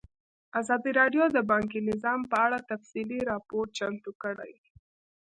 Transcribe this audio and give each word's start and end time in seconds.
ازادي 0.59 0.91
راډیو 0.99 1.23
د 1.31 1.37
بانکي 1.51 1.79
نظام 1.89 2.19
په 2.31 2.35
اړه 2.45 2.57
تفصیلي 2.71 3.19
راپور 3.31 3.65
چمتو 3.77 4.11
کړی. 4.23 4.53